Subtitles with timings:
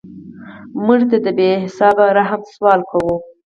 [0.85, 3.15] مړه ته د بې حسابه رحم سوال کوو